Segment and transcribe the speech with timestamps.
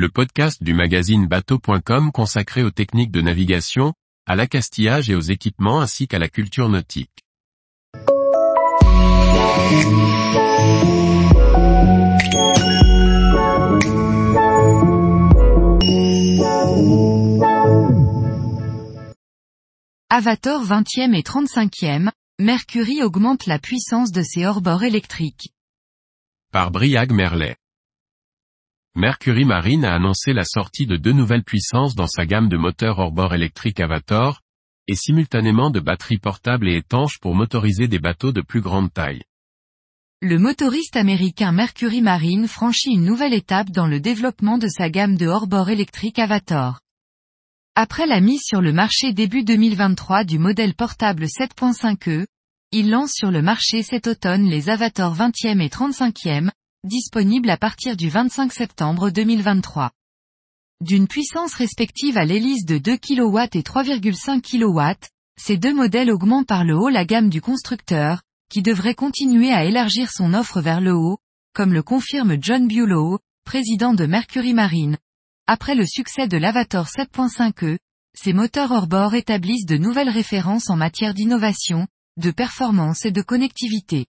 [0.00, 3.92] le podcast du magazine bateau.com consacré aux techniques de navigation,
[4.26, 7.22] à l'accastillage et aux équipements ainsi qu'à la culture nautique.
[20.08, 25.52] Avator 20e et 35e, Mercury augmente la puissance de ses hors-bords électriques.
[26.52, 27.56] Par Briag Merlet.
[28.96, 32.98] Mercury Marine a annoncé la sortie de deux nouvelles puissances dans sa gamme de moteurs
[32.98, 34.40] hors-bord électriques Avator,
[34.88, 39.22] et simultanément de batteries portables et étanches pour motoriser des bateaux de plus grande taille.
[40.20, 45.16] Le motoriste américain Mercury Marine franchit une nouvelle étape dans le développement de sa gamme
[45.16, 46.80] de hors-bord électrique Avator.
[47.76, 52.26] Après la mise sur le marché début 2023 du modèle portable 7.5e,
[52.72, 56.50] il lance sur le marché cet automne les Avator 20e et 35e,
[56.84, 59.90] disponibles à partir du 25 septembre 2023.
[60.80, 64.98] D'une puissance respective à l'hélice de 2 kW et 3,5 kW,
[65.38, 69.64] ces deux modèles augmentent par le haut la gamme du constructeur, qui devrait continuer à
[69.64, 71.18] élargir son offre vers le haut,
[71.52, 74.96] comme le confirme John Bulow, président de Mercury Marine,
[75.46, 77.78] après le succès de l'Avator 7.5e,
[78.14, 84.06] ces moteurs hors-bord établissent de nouvelles références en matière d'innovation, de performance et de connectivité.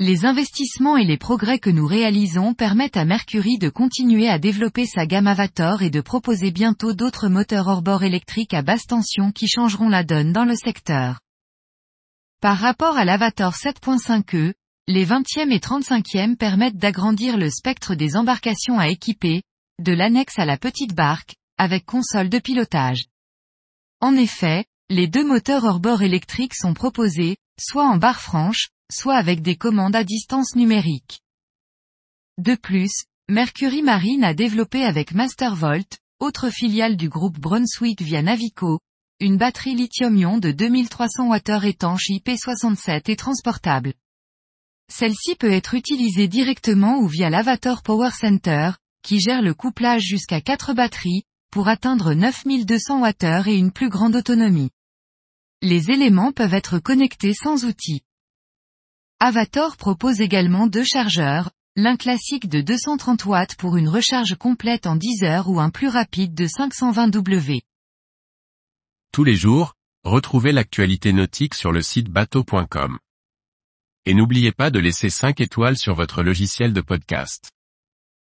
[0.00, 4.86] Les investissements et les progrès que nous réalisons permettent à Mercury de continuer à développer
[4.86, 9.46] sa gamme Avator et de proposer bientôt d'autres moteurs hors-bord électriques à basse tension qui
[9.48, 11.20] changeront la donne dans le secteur.
[12.40, 14.54] Par rapport à l'Avator 7.5e,
[14.88, 19.42] les 20e et 35e permettent d'agrandir le spectre des embarcations à équiper,
[19.80, 23.04] de l'annexe à la petite barque, avec console de pilotage.
[24.00, 29.42] En effet, les deux moteurs hors-bord électriques sont proposés, soit en barre franche, soit avec
[29.42, 31.20] des commandes à distance numérique.
[32.38, 38.80] De plus, Mercury Marine a développé avec Mastervolt, autre filiale du groupe Brunswick via Navico,
[39.20, 43.94] une batterie lithium-ion de 2300 Wh étanche IP67 et transportable.
[44.92, 48.72] Celle-ci peut être utilisée directement ou via l'Avator Power Center,
[49.02, 54.16] qui gère le couplage jusqu'à 4 batteries, pour atteindre 9200 Wh et une plus grande
[54.16, 54.70] autonomie.
[55.60, 58.02] Les éléments peuvent être connectés sans outils.
[59.24, 64.96] Avator propose également deux chargeurs, l'un classique de 230 watts pour une recharge complète en
[64.96, 67.62] 10 heures ou un plus rapide de 520 W.
[69.12, 72.98] Tous les jours, retrouvez l'actualité nautique sur le site bateau.com.
[74.06, 77.52] Et n'oubliez pas de laisser 5 étoiles sur votre logiciel de podcast.